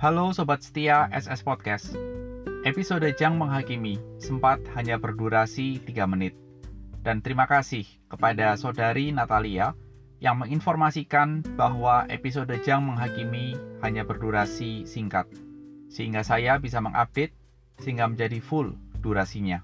Halo 0.00 0.32
Sobat 0.32 0.64
Setia 0.64 1.12
SS 1.12 1.44
Podcast. 1.44 1.92
Episode 2.64 3.04
Jang 3.20 3.36
Menghakimi 3.36 4.00
sempat 4.16 4.56
hanya 4.72 4.96
berdurasi 4.96 5.76
3 5.84 6.08
menit. 6.08 6.32
Dan 7.04 7.20
terima 7.20 7.44
kasih 7.44 7.84
kepada 8.08 8.56
Saudari 8.56 9.12
Natalia 9.12 9.76
yang 10.24 10.40
menginformasikan 10.40 11.44
bahwa 11.52 12.08
episode 12.08 12.48
Jang 12.64 12.88
Menghakimi 12.88 13.60
hanya 13.84 14.00
berdurasi 14.00 14.88
singkat 14.88 15.28
Sehingga 15.92 16.24
saya 16.24 16.56
bisa 16.56 16.80
mengupdate 16.80 17.36
sehingga 17.84 18.08
menjadi 18.08 18.40
full 18.40 18.72
durasinya. 19.04 19.60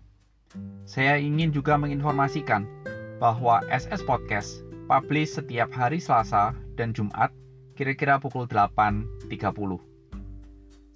Saya 0.84 1.16
ingin 1.16 1.48
juga 1.48 1.80
menginformasikan 1.80 2.68
bahwa 3.16 3.64
SS 3.73 4.05
Podcast 4.05 4.61
publish 4.84 5.41
setiap 5.41 5.73
hari 5.73 5.97
Selasa 5.97 6.53
dan 6.77 6.92
Jumat 6.92 7.33
kira-kira 7.73 8.20
pukul 8.20 8.45
8.30 8.45 9.95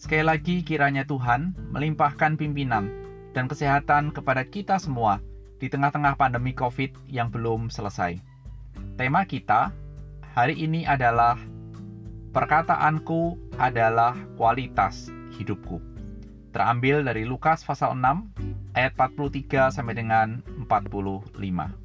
Sekali 0.00 0.24
lagi 0.24 0.64
kiranya 0.64 1.04
Tuhan 1.04 1.52
melimpahkan 1.76 2.40
pimpinan 2.40 2.88
dan 3.36 3.44
kesehatan 3.52 4.16
kepada 4.16 4.48
kita 4.48 4.80
semua 4.80 5.20
di 5.60 5.68
tengah-tengah 5.68 6.16
pandemi 6.16 6.56
COVID 6.56 7.04
yang 7.04 7.28
belum 7.28 7.68
selesai. 7.68 8.16
Tema 8.96 9.28
kita 9.28 9.76
hari 10.32 10.56
ini 10.56 10.88
adalah 10.88 11.36
Perkataanku 12.32 13.36
adalah 13.60 14.16
kualitas 14.40 15.12
hidupku. 15.36 15.82
Terambil 16.56 17.04
dari 17.04 17.28
Lukas 17.28 17.60
pasal 17.60 17.92
6 17.98 18.72
ayat 18.78 18.96
43 18.96 19.68
sampai 19.68 19.98
dengan 19.98 20.40
45. 20.64 21.79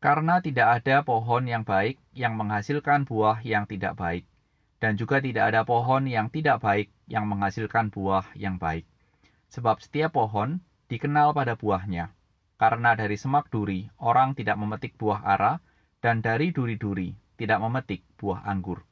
Karena 0.00 0.40
tidak 0.40 0.80
ada 0.80 1.04
pohon 1.04 1.44
yang 1.44 1.60
baik 1.60 2.00
yang 2.16 2.32
menghasilkan 2.32 3.04
buah 3.04 3.44
yang 3.44 3.68
tidak 3.68 4.00
baik, 4.00 4.24
dan 4.80 4.96
juga 4.96 5.20
tidak 5.20 5.52
ada 5.52 5.60
pohon 5.68 6.08
yang 6.08 6.32
tidak 6.32 6.64
baik 6.64 6.88
yang 7.04 7.28
menghasilkan 7.28 7.92
buah 7.92 8.24
yang 8.32 8.56
baik. 8.56 8.88
Sebab 9.52 9.76
setiap 9.84 10.16
pohon 10.16 10.64
dikenal 10.88 11.36
pada 11.36 11.52
buahnya. 11.52 12.16
Karena 12.56 12.96
dari 12.96 13.20
semak 13.20 13.52
duri 13.52 13.92
orang 14.00 14.32
tidak 14.32 14.56
memetik 14.56 14.96
buah 14.96 15.20
ara, 15.20 15.60
dan 16.00 16.24
dari 16.24 16.48
duri-duri 16.48 17.12
tidak 17.36 17.60
memetik 17.60 18.00
buah 18.16 18.40
anggur. 18.48 18.88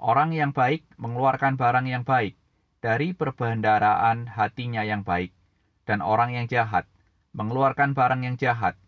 Orang 0.00 0.32
yang 0.32 0.56
baik 0.56 0.88
mengeluarkan 0.96 1.60
barang 1.60 1.84
yang 1.84 2.00
baik 2.08 2.40
dari 2.80 3.12
perbendaraan 3.12 4.24
hatinya 4.24 4.88
yang 4.88 5.04
baik, 5.04 5.36
dan 5.84 6.00
orang 6.00 6.32
yang 6.32 6.48
jahat 6.48 6.88
mengeluarkan 7.36 7.92
barang 7.92 8.24
yang 8.24 8.40
jahat 8.40 8.79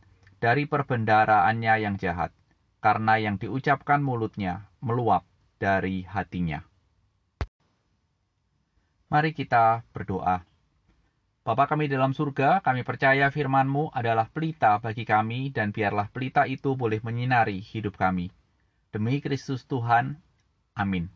dari 0.42 0.66
perbendaraannya 0.66 1.86
yang 1.86 1.94
jahat, 1.94 2.34
karena 2.82 3.14
yang 3.22 3.38
diucapkan 3.38 4.02
mulutnya 4.02 4.66
meluap 4.82 5.22
dari 5.62 6.02
hatinya. 6.02 6.66
Mari 9.06 9.30
kita 9.38 9.86
berdoa. 9.94 10.42
Bapa 11.46 11.70
kami 11.70 11.86
dalam 11.86 12.10
surga, 12.10 12.58
kami 12.58 12.82
percaya 12.82 13.30
firman-Mu 13.30 13.94
adalah 13.94 14.26
pelita 14.26 14.82
bagi 14.82 15.06
kami 15.06 15.54
dan 15.54 15.70
biarlah 15.70 16.10
pelita 16.10 16.50
itu 16.50 16.74
boleh 16.74 16.98
menyinari 17.06 17.62
hidup 17.62 17.94
kami. 17.94 18.34
Demi 18.90 19.22
Kristus 19.22 19.62
Tuhan, 19.70 20.18
amin. 20.74 21.06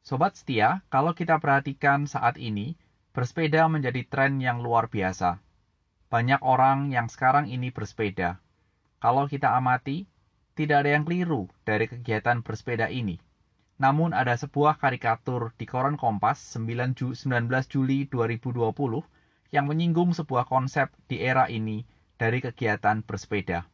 Sobat 0.00 0.40
setia, 0.40 0.80
kalau 0.88 1.12
kita 1.12 1.36
perhatikan 1.36 2.08
saat 2.08 2.40
ini, 2.40 2.80
bersepeda 3.12 3.68
menjadi 3.68 4.08
tren 4.08 4.40
yang 4.40 4.64
luar 4.64 4.88
biasa 4.88 5.51
banyak 6.12 6.44
orang 6.44 6.92
yang 6.92 7.08
sekarang 7.08 7.48
ini 7.48 7.72
bersepeda. 7.72 8.36
Kalau 9.00 9.24
kita 9.24 9.56
amati, 9.56 10.04
tidak 10.52 10.84
ada 10.84 11.00
yang 11.00 11.08
keliru 11.08 11.48
dari 11.64 11.88
kegiatan 11.88 12.44
bersepeda 12.44 12.92
ini. 12.92 13.16
Namun 13.80 14.12
ada 14.12 14.36
sebuah 14.36 14.76
karikatur 14.76 15.56
di 15.56 15.64
koran 15.64 15.96
Kompas 15.96 16.36
19 16.60 17.24
Juli 17.64 18.04
2020 18.12 18.60
yang 19.56 19.64
menyinggung 19.64 20.12
sebuah 20.12 20.44
konsep 20.44 20.92
di 21.08 21.24
era 21.24 21.48
ini 21.48 21.88
dari 22.20 22.44
kegiatan 22.44 23.00
bersepeda. 23.00 23.64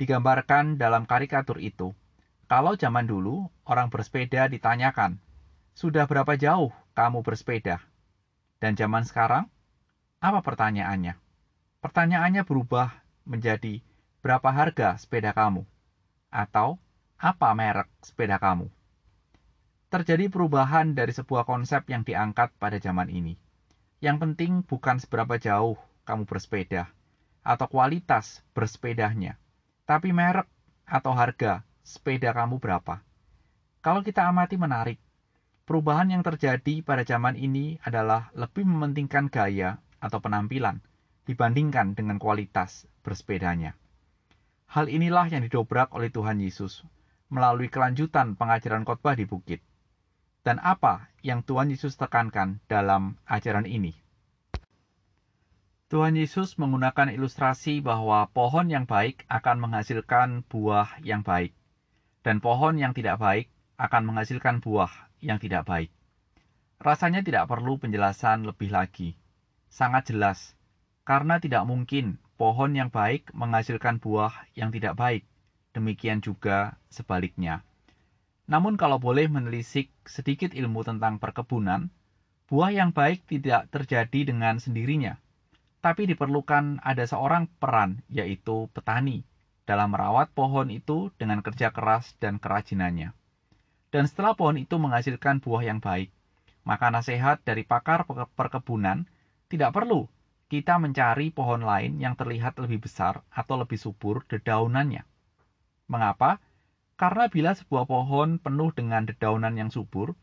Digambarkan 0.00 0.80
dalam 0.80 1.04
karikatur 1.04 1.60
itu, 1.60 1.92
kalau 2.48 2.80
zaman 2.80 3.04
dulu 3.04 3.52
orang 3.68 3.92
bersepeda 3.92 4.48
ditanyakan, 4.48 5.20
"Sudah 5.76 6.08
berapa 6.08 6.32
jauh 6.32 6.72
kamu 6.96 7.20
bersepeda?" 7.20 7.84
Dan 8.56 8.72
zaman 8.72 9.04
sekarang, 9.04 9.52
apa 10.24 10.40
pertanyaannya? 10.40 11.27
Pertanyaannya 11.88 12.44
berubah 12.44 13.00
menjadi 13.24 13.80
berapa 14.20 14.52
harga 14.52 15.00
sepeda 15.00 15.32
kamu? 15.32 15.64
Atau 16.28 16.76
apa 17.16 17.48
merek 17.56 17.88
sepeda 18.04 18.36
kamu? 18.36 18.68
Terjadi 19.88 20.28
perubahan 20.28 20.92
dari 20.92 21.16
sebuah 21.16 21.48
konsep 21.48 21.88
yang 21.88 22.04
diangkat 22.04 22.52
pada 22.60 22.76
zaman 22.76 23.08
ini. 23.08 23.40
Yang 24.04 24.16
penting 24.20 24.52
bukan 24.68 25.00
seberapa 25.00 25.40
jauh 25.40 25.80
kamu 26.04 26.28
bersepeda 26.28 26.92
atau 27.40 27.64
kualitas 27.64 28.44
bersepedanya, 28.52 29.40
tapi 29.88 30.12
merek 30.12 30.44
atau 30.84 31.16
harga 31.16 31.64
sepeda 31.80 32.36
kamu 32.36 32.60
berapa. 32.60 33.00
Kalau 33.80 34.04
kita 34.04 34.28
amati 34.28 34.60
menarik, 34.60 35.00
perubahan 35.64 36.12
yang 36.12 36.20
terjadi 36.20 36.84
pada 36.84 37.00
zaman 37.00 37.32
ini 37.32 37.80
adalah 37.80 38.28
lebih 38.36 38.68
mementingkan 38.68 39.32
gaya 39.32 39.80
atau 40.04 40.20
penampilan 40.20 40.84
dibandingkan 41.28 41.92
dengan 41.92 42.16
kualitas 42.16 42.88
bersepedanya. 43.04 43.76
Hal 44.72 44.88
inilah 44.88 45.28
yang 45.28 45.44
didobrak 45.44 45.92
oleh 45.92 46.08
Tuhan 46.08 46.40
Yesus 46.40 46.88
melalui 47.28 47.68
kelanjutan 47.68 48.34
pengajaran 48.40 48.88
khotbah 48.88 49.12
di 49.12 49.28
bukit. 49.28 49.60
Dan 50.40 50.56
apa 50.64 51.12
yang 51.20 51.44
Tuhan 51.44 51.68
Yesus 51.68 52.00
tekankan 52.00 52.64
dalam 52.72 53.20
ajaran 53.28 53.68
ini? 53.68 53.92
Tuhan 55.88 56.16
Yesus 56.16 56.60
menggunakan 56.60 57.12
ilustrasi 57.12 57.80
bahwa 57.80 58.28
pohon 58.32 58.68
yang 58.68 58.84
baik 58.84 59.24
akan 59.28 59.56
menghasilkan 59.56 60.44
buah 60.44 61.00
yang 61.00 61.24
baik, 61.24 61.56
dan 62.20 62.44
pohon 62.44 62.76
yang 62.76 62.92
tidak 62.92 63.16
baik 63.16 63.48
akan 63.80 64.04
menghasilkan 64.04 64.60
buah 64.60 64.92
yang 65.24 65.40
tidak 65.40 65.64
baik. 65.64 65.88
Rasanya 66.76 67.24
tidak 67.24 67.48
perlu 67.48 67.80
penjelasan 67.80 68.44
lebih 68.44 68.68
lagi. 68.68 69.16
Sangat 69.72 70.12
jelas 70.12 70.57
karena 71.08 71.40
tidak 71.40 71.64
mungkin 71.64 72.20
pohon 72.36 72.76
yang 72.76 72.92
baik 72.92 73.32
menghasilkan 73.32 73.96
buah 73.96 74.28
yang 74.52 74.68
tidak 74.68 74.92
baik. 74.92 75.24
Demikian 75.72 76.20
juga 76.20 76.76
sebaliknya. 76.92 77.64
Namun 78.44 78.76
kalau 78.76 79.00
boleh 79.00 79.24
menelisik 79.24 79.88
sedikit 80.04 80.52
ilmu 80.52 80.84
tentang 80.84 81.16
perkebunan, 81.16 81.88
buah 82.52 82.76
yang 82.76 82.92
baik 82.92 83.24
tidak 83.24 83.72
terjadi 83.72 84.28
dengan 84.28 84.60
sendirinya. 84.60 85.16
Tapi 85.80 86.04
diperlukan 86.12 86.84
ada 86.84 87.08
seorang 87.08 87.48
peran, 87.56 88.04
yaitu 88.12 88.68
petani, 88.76 89.24
dalam 89.64 89.96
merawat 89.96 90.28
pohon 90.36 90.68
itu 90.68 91.08
dengan 91.16 91.40
kerja 91.40 91.72
keras 91.72 92.20
dan 92.20 92.36
kerajinannya. 92.36 93.16
Dan 93.88 94.04
setelah 94.04 94.36
pohon 94.36 94.60
itu 94.60 94.76
menghasilkan 94.76 95.40
buah 95.40 95.64
yang 95.64 95.80
baik, 95.80 96.12
maka 96.68 96.92
nasihat 96.92 97.40
dari 97.48 97.64
pakar 97.64 98.04
perkebunan 98.36 99.08
tidak 99.48 99.72
perlu 99.72 100.04
kita 100.48 100.80
mencari 100.80 101.28
pohon 101.28 101.60
lain 101.60 102.00
yang 102.00 102.16
terlihat 102.16 102.56
lebih 102.56 102.88
besar 102.88 103.20
atau 103.28 103.60
lebih 103.60 103.76
subur 103.76 104.24
dedaunannya. 104.32 105.04
Mengapa? 105.92 106.40
Karena 106.96 107.28
bila 107.28 107.52
sebuah 107.52 107.84
pohon 107.84 108.40
penuh 108.40 108.72
dengan 108.72 109.04
dedaunan 109.04 109.54
yang 109.54 109.68
subur, 109.68 110.16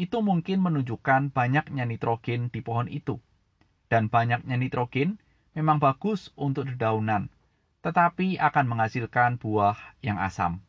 itu 0.00 0.20
mungkin 0.24 0.64
menunjukkan 0.64 1.30
banyaknya 1.30 1.84
nitrogen 1.84 2.48
di 2.48 2.60
pohon 2.64 2.88
itu. 2.88 3.20
Dan 3.86 4.10
banyaknya 4.10 4.58
nitrogen 4.58 5.20
memang 5.54 5.78
bagus 5.78 6.34
untuk 6.34 6.66
dedaunan, 6.66 7.30
tetapi 7.86 8.40
akan 8.42 8.64
menghasilkan 8.66 9.38
buah 9.38 9.78
yang 10.02 10.18
asam. 10.18 10.64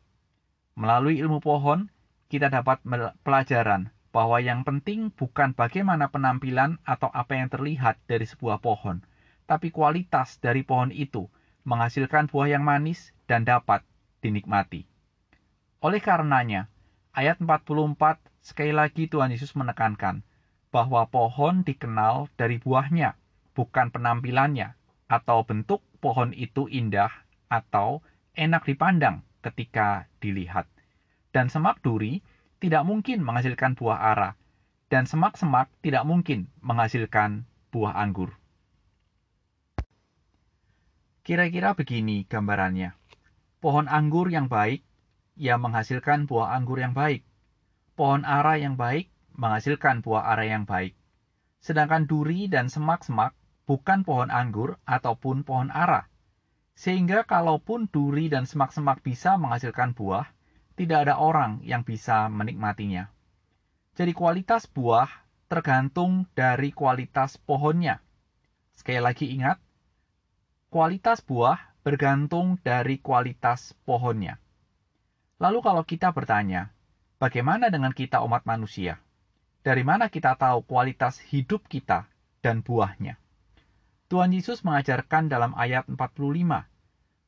Melalui 0.78 1.18
ilmu 1.18 1.42
pohon, 1.42 1.90
kita 2.30 2.52
dapat 2.52 2.84
pelajaran 3.26 3.90
bahwa 4.08 4.40
yang 4.40 4.64
penting 4.64 5.12
bukan 5.12 5.52
bagaimana 5.52 6.08
penampilan 6.08 6.80
atau 6.88 7.12
apa 7.12 7.36
yang 7.36 7.52
terlihat 7.52 8.00
dari 8.08 8.24
sebuah 8.24 8.64
pohon, 8.64 9.04
tapi 9.44 9.68
kualitas 9.68 10.40
dari 10.40 10.64
pohon 10.64 10.92
itu 10.92 11.28
menghasilkan 11.68 12.32
buah 12.32 12.48
yang 12.48 12.64
manis 12.64 13.12
dan 13.28 13.44
dapat 13.44 13.84
dinikmati. 14.24 14.88
Oleh 15.84 16.00
karenanya, 16.00 16.66
ayat 17.12 17.38
44 17.38 18.18
sekali 18.40 18.72
lagi 18.72 19.06
Tuhan 19.06 19.30
Yesus 19.30 19.52
menekankan 19.54 20.24
bahwa 20.72 21.08
pohon 21.08 21.64
dikenal 21.64 22.28
dari 22.36 22.60
buahnya, 22.60 23.16
bukan 23.52 23.92
penampilannya, 23.92 24.76
atau 25.08 25.44
bentuk 25.44 25.80
pohon 26.04 26.36
itu 26.36 26.68
indah 26.68 27.08
atau 27.48 28.04
enak 28.36 28.68
dipandang 28.68 29.24
ketika 29.40 30.04
dilihat. 30.20 30.68
Dan 31.32 31.48
semak 31.48 31.80
duri 31.80 32.20
tidak 32.58 32.82
mungkin 32.82 33.22
menghasilkan 33.22 33.78
buah 33.78 33.98
ara, 34.14 34.30
dan 34.90 35.06
semak-semak 35.06 35.70
tidak 35.82 36.02
mungkin 36.06 36.50
menghasilkan 36.62 37.46
buah 37.70 37.94
anggur. 37.94 38.34
Kira-kira 41.22 41.76
begini 41.76 42.24
gambarannya. 42.24 42.96
Pohon 43.60 43.90
anggur 43.90 44.32
yang 44.32 44.48
baik 44.48 44.80
ia 45.38 45.54
menghasilkan 45.54 46.26
buah 46.26 46.56
anggur 46.56 46.82
yang 46.82 46.96
baik. 46.98 47.22
Pohon 47.94 48.26
ara 48.26 48.58
yang 48.58 48.74
baik 48.74 49.06
menghasilkan 49.38 50.02
buah 50.02 50.34
ara 50.34 50.48
yang 50.48 50.66
baik. 50.66 50.98
Sedangkan 51.62 52.10
duri 52.10 52.50
dan 52.50 52.66
semak-semak 52.66 53.38
bukan 53.68 54.02
pohon 54.02 54.34
anggur 54.34 54.82
ataupun 54.82 55.46
pohon 55.46 55.70
ara. 55.70 56.10
Sehingga 56.74 57.22
kalaupun 57.22 57.86
duri 57.86 58.26
dan 58.26 58.46
semak-semak 58.46 59.02
bisa 59.02 59.38
menghasilkan 59.38 59.94
buah, 59.94 60.26
tidak 60.78 61.10
ada 61.10 61.18
orang 61.18 61.58
yang 61.66 61.82
bisa 61.82 62.30
menikmatinya. 62.30 63.10
Jadi 63.98 64.14
kualitas 64.14 64.70
buah 64.70 65.10
tergantung 65.50 66.30
dari 66.38 66.70
kualitas 66.70 67.34
pohonnya. 67.34 67.98
Sekali 68.78 69.02
lagi 69.02 69.26
ingat, 69.34 69.58
kualitas 70.70 71.18
buah 71.18 71.74
bergantung 71.82 72.62
dari 72.62 73.02
kualitas 73.02 73.74
pohonnya. 73.82 74.38
Lalu 75.42 75.58
kalau 75.66 75.82
kita 75.82 76.14
bertanya, 76.14 76.70
bagaimana 77.18 77.74
dengan 77.74 77.90
kita 77.90 78.22
umat 78.22 78.46
manusia? 78.46 79.02
Dari 79.66 79.82
mana 79.82 80.06
kita 80.06 80.38
tahu 80.38 80.62
kualitas 80.62 81.18
hidup 81.18 81.66
kita 81.66 82.06
dan 82.38 82.62
buahnya? 82.62 83.18
Tuhan 84.06 84.30
Yesus 84.30 84.62
mengajarkan 84.62 85.26
dalam 85.26 85.58
ayat 85.58 85.90
45 85.90 86.62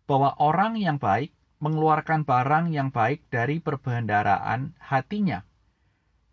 bahwa 0.06 0.30
orang 0.38 0.78
yang 0.78 1.02
baik 1.02 1.34
mengeluarkan 1.60 2.24
barang 2.24 2.72
yang 2.72 2.88
baik 2.88 3.28
dari 3.28 3.60
perbendaraan 3.60 4.72
hatinya. 4.80 5.44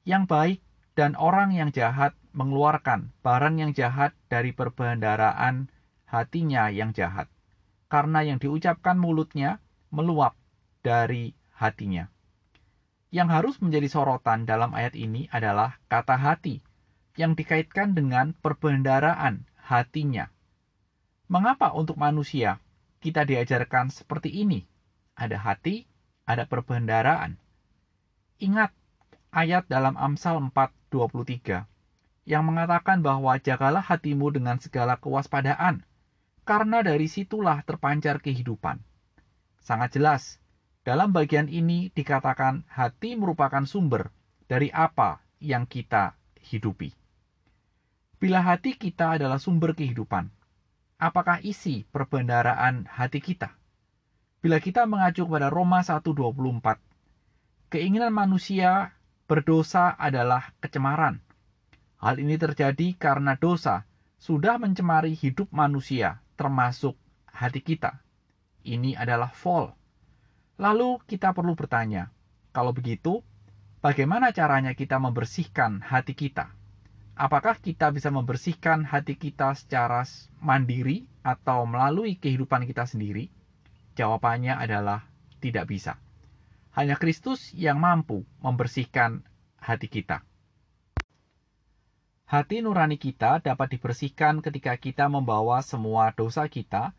Yang 0.08 0.24
baik 0.32 0.60
dan 0.96 1.14
orang 1.20 1.52
yang 1.52 1.70
jahat 1.76 2.16
mengeluarkan 2.32 3.12
barang 3.22 3.56
yang 3.60 3.72
jahat 3.76 4.16
dari 4.32 4.56
perbendaraan 4.56 5.68
hatinya 6.08 6.72
yang 6.72 6.96
jahat. 6.96 7.28
Karena 7.92 8.24
yang 8.24 8.40
diucapkan 8.40 8.96
mulutnya 8.96 9.60
meluap 9.92 10.36
dari 10.80 11.36
hatinya. 11.56 12.08
Yang 13.12 13.30
harus 13.32 13.56
menjadi 13.60 13.88
sorotan 13.88 14.44
dalam 14.48 14.76
ayat 14.76 14.96
ini 14.96 15.28
adalah 15.32 15.80
kata 15.88 16.20
hati 16.20 16.64
yang 17.20 17.36
dikaitkan 17.36 17.96
dengan 17.96 18.36
perbendaraan 18.36 19.48
hatinya. 19.60 20.32
Mengapa 21.28 21.76
untuk 21.76 22.00
manusia 22.00 22.64
kita 23.04 23.28
diajarkan 23.28 23.92
seperti 23.92 24.32
ini? 24.32 24.64
Ada 25.18 25.42
hati, 25.42 25.90
ada 26.30 26.46
perbendaraan. 26.46 27.42
Ingat 28.38 28.70
ayat 29.34 29.66
dalam 29.66 29.98
Amsal 29.98 30.38
4:23 30.38 31.66
yang 32.30 32.46
mengatakan 32.46 33.02
bahwa 33.02 33.34
jagalah 33.42 33.82
hatimu 33.82 34.30
dengan 34.30 34.62
segala 34.62 35.02
kewaspadaan 35.02 35.82
karena 36.46 36.86
dari 36.86 37.10
situlah 37.10 37.66
terpancar 37.66 38.22
kehidupan. 38.22 38.78
Sangat 39.58 39.98
jelas, 39.98 40.38
dalam 40.86 41.12
bagian 41.12 41.50
ini 41.50 41.90
dikatakan 41.98 42.62
hati 42.70 43.18
merupakan 43.18 43.66
sumber 43.66 44.14
dari 44.46 44.70
apa 44.70 45.20
yang 45.42 45.66
kita 45.66 46.14
hidupi. 46.46 46.94
Bila 48.22 48.46
hati 48.46 48.78
kita 48.78 49.18
adalah 49.18 49.42
sumber 49.42 49.74
kehidupan, 49.74 50.30
apakah 51.02 51.42
isi 51.42 51.90
perbendaraan 51.90 52.86
hati 52.86 53.20
kita? 53.20 53.57
Bila 54.38 54.62
kita 54.62 54.86
mengacu 54.86 55.26
kepada 55.26 55.50
Roma 55.50 55.82
1.24, 55.82 56.78
keinginan 57.74 58.14
manusia 58.14 58.94
berdosa 59.26 59.98
adalah 59.98 60.54
kecemaran. 60.62 61.26
Hal 61.98 62.22
ini 62.22 62.38
terjadi 62.38 62.94
karena 63.02 63.34
dosa 63.34 63.90
sudah 64.22 64.62
mencemari 64.62 65.18
hidup 65.18 65.50
manusia 65.50 66.22
termasuk 66.38 66.94
hati 67.34 67.66
kita. 67.66 67.98
Ini 68.62 68.94
adalah 68.94 69.34
fall. 69.34 69.74
Lalu 70.62 71.02
kita 71.10 71.34
perlu 71.34 71.58
bertanya, 71.58 72.14
kalau 72.54 72.78
begitu, 72.78 73.26
bagaimana 73.82 74.30
caranya 74.30 74.78
kita 74.78 75.02
membersihkan 75.02 75.82
hati 75.82 76.14
kita? 76.14 76.54
Apakah 77.18 77.58
kita 77.58 77.90
bisa 77.90 78.14
membersihkan 78.14 78.86
hati 78.86 79.18
kita 79.18 79.58
secara 79.58 80.06
mandiri 80.38 81.10
atau 81.26 81.66
melalui 81.66 82.22
kehidupan 82.22 82.70
kita 82.70 82.86
sendiri? 82.86 83.34
Jawabannya 83.98 84.54
adalah 84.54 85.10
tidak 85.42 85.74
bisa. 85.74 85.98
Hanya 86.78 87.02
Kristus 87.02 87.50
yang 87.58 87.82
mampu 87.82 88.22
membersihkan 88.46 89.26
hati 89.58 89.90
kita. 89.90 90.22
Hati 92.30 92.62
nurani 92.62 93.02
kita 93.02 93.42
dapat 93.42 93.74
dibersihkan 93.74 94.46
ketika 94.46 94.78
kita 94.78 95.10
membawa 95.10 95.66
semua 95.66 96.14
dosa 96.14 96.46
kita, 96.46 96.94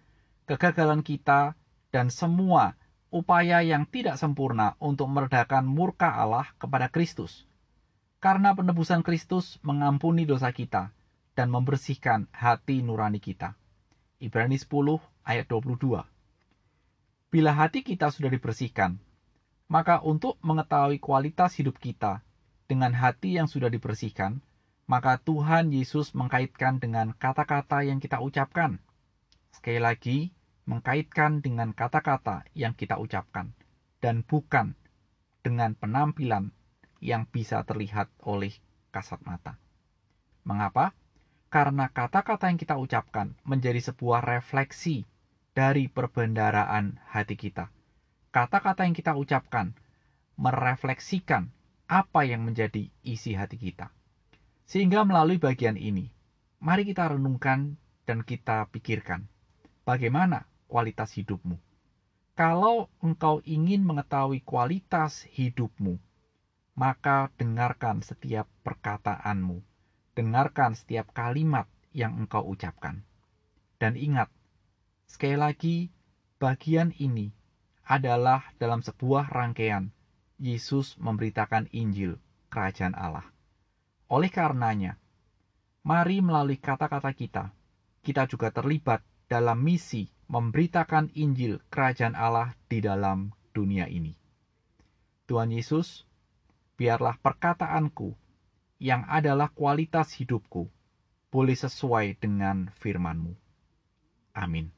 kegagalan 0.50 1.06
kita, 1.06 1.54
dan 1.94 2.10
semua 2.10 2.74
upaya 3.14 3.62
yang 3.62 3.86
tidak 3.86 4.18
sempurna 4.18 4.74
untuk 4.82 5.06
meredakan 5.06 5.70
murka 5.70 6.10
Allah 6.18 6.50
kepada 6.58 6.90
Kristus. 6.90 7.46
Karena 8.18 8.58
penebusan 8.58 9.06
Kristus 9.06 9.62
mengampuni 9.62 10.26
dosa 10.26 10.50
kita 10.50 10.90
dan 11.38 11.54
membersihkan 11.54 12.26
hati 12.34 12.82
nurani 12.82 13.22
kita. 13.22 13.54
Ibrani 14.18 14.58
10 14.58 14.98
ayat 15.22 15.46
22. 15.46 16.17
Bila 17.28 17.52
hati 17.52 17.84
kita 17.84 18.08
sudah 18.08 18.32
dibersihkan, 18.32 18.96
maka 19.68 20.00
untuk 20.00 20.40
mengetahui 20.40 20.96
kualitas 20.96 21.52
hidup 21.60 21.76
kita 21.76 22.24
dengan 22.64 22.96
hati 22.96 23.36
yang 23.36 23.44
sudah 23.44 23.68
dibersihkan, 23.68 24.40
maka 24.88 25.20
Tuhan 25.20 25.68
Yesus 25.68 26.16
mengkaitkan 26.16 26.80
dengan 26.80 27.12
kata-kata 27.12 27.84
yang 27.84 28.00
kita 28.00 28.24
ucapkan. 28.24 28.80
Sekali 29.52 29.76
lagi, 29.76 30.32
mengkaitkan 30.64 31.44
dengan 31.44 31.76
kata-kata 31.76 32.48
yang 32.56 32.72
kita 32.72 32.96
ucapkan, 32.96 33.52
dan 34.00 34.24
bukan 34.24 34.72
dengan 35.44 35.76
penampilan 35.76 36.56
yang 37.04 37.28
bisa 37.28 37.60
terlihat 37.68 38.08
oleh 38.24 38.56
kasat 38.88 39.20
mata. 39.28 39.60
Mengapa? 40.48 40.96
Karena 41.52 41.92
kata-kata 41.92 42.48
yang 42.48 42.56
kita 42.56 42.80
ucapkan 42.80 43.36
menjadi 43.44 43.84
sebuah 43.84 44.24
refleksi 44.24 45.04
dari 45.58 45.90
perbendaraan 45.90 47.02
hati 47.10 47.34
kita. 47.34 47.66
Kata-kata 48.30 48.86
yang 48.86 48.94
kita 48.94 49.18
ucapkan 49.18 49.74
merefleksikan 50.38 51.50
apa 51.90 52.22
yang 52.22 52.46
menjadi 52.46 52.86
isi 53.02 53.34
hati 53.34 53.58
kita. 53.58 53.90
Sehingga 54.70 55.02
melalui 55.02 55.42
bagian 55.42 55.74
ini, 55.74 56.14
mari 56.62 56.86
kita 56.86 57.10
renungkan 57.10 57.74
dan 58.06 58.22
kita 58.22 58.70
pikirkan 58.70 59.26
bagaimana 59.82 60.46
kualitas 60.70 61.10
hidupmu. 61.18 61.58
Kalau 62.38 62.86
engkau 63.02 63.42
ingin 63.42 63.82
mengetahui 63.82 64.46
kualitas 64.46 65.26
hidupmu, 65.34 65.98
maka 66.78 67.34
dengarkan 67.34 68.06
setiap 68.06 68.46
perkataanmu, 68.62 69.58
dengarkan 70.14 70.78
setiap 70.78 71.10
kalimat 71.10 71.66
yang 71.90 72.14
engkau 72.14 72.46
ucapkan. 72.46 73.02
Dan 73.82 73.98
ingat, 73.98 74.30
sekali 75.08 75.34
lagi, 75.40 75.76
bagian 76.36 76.92
ini 77.00 77.32
adalah 77.88 78.44
dalam 78.60 78.84
sebuah 78.84 79.32
rangkaian 79.32 79.88
Yesus 80.36 81.00
memberitakan 81.00 81.72
Injil 81.72 82.20
Kerajaan 82.52 82.94
Allah. 82.94 83.26
Oleh 84.12 84.28
karenanya, 84.28 85.00
mari 85.82 86.20
melalui 86.20 86.60
kata-kata 86.60 87.10
kita, 87.16 87.44
kita 88.04 88.28
juga 88.28 88.52
terlibat 88.52 89.02
dalam 89.26 89.64
misi 89.64 90.12
memberitakan 90.28 91.10
Injil 91.16 91.58
Kerajaan 91.72 92.14
Allah 92.14 92.52
di 92.68 92.84
dalam 92.84 93.32
dunia 93.56 93.88
ini. 93.88 94.14
Tuhan 95.28 95.52
Yesus, 95.52 96.04
biarlah 96.76 97.16
perkataanku 97.20 98.14
yang 98.78 99.02
adalah 99.10 99.50
kualitas 99.50 100.14
hidupku 100.14 100.70
boleh 101.28 101.56
sesuai 101.58 102.16
dengan 102.16 102.70
firman-Mu. 102.78 103.34
Amin. 104.38 104.77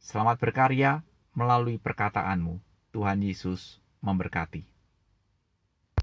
Selamat 0.00 0.40
berkarya 0.40 1.04
melalui 1.36 1.76
perkataanmu. 1.76 2.56
Tuhan 2.96 3.20
Yesus 3.20 3.84
memberkati. 4.00 4.69